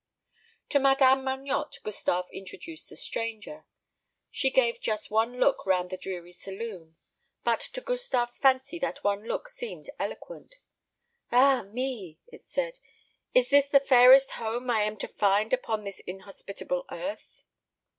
[0.69, 3.67] To Madame Magnotte Gustave introduced the stranger.
[4.31, 6.95] She gave just one look round the dreary saloon;
[7.43, 10.55] but to Gustave's fancy that one look seemed eloquent.
[11.31, 12.79] "Ah me!" it said;
[13.35, 17.43] "is this the fairest home I am to find upon this inhospitable earth?"